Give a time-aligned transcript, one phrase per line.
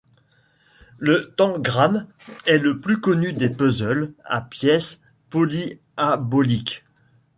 [0.97, 2.07] Le Tangram
[2.47, 6.83] est le plus connu des puzzles à pièces polyaboliques.